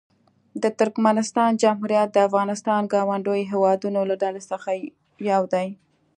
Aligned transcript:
د 0.61 0.63
ترکمنستان 0.79 1.51
جمهوریت 1.63 2.09
د 2.13 2.17
افغانستان 2.27 2.81
ګاونډیو 2.93 3.49
هېوادونو 3.51 3.99
له 4.09 4.15
ډلې 4.23 4.41
څخه 4.51 4.69
یو 5.31 5.41
دی. 5.53 5.67